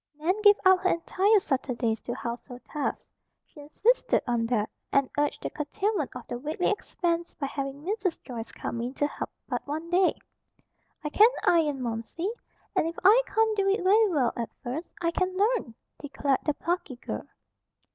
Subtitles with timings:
[0.17, 3.07] Nan gave up her entire Saturdays to household tasks.
[3.45, 8.17] She insisted on that, and urged the curtailment of the weekly expense by having Mrs.
[8.23, 10.15] Joyce come in to help but one day.
[11.03, 12.31] "I can iron, Momsey,
[12.75, 16.55] and if I can't do it very well at first, I can learn," declared the
[16.55, 17.27] plucky girl.